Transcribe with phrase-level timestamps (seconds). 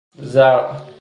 [0.15, 0.81] زرع